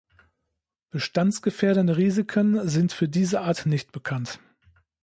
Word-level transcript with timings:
Bestandsgefährdende 0.89 1.95
Risiken 1.95 2.67
sind 2.67 2.91
für 2.91 3.07
diese 3.07 3.41
Art 3.41 3.67
nicht 3.67 3.91
bekannt. 3.91 4.39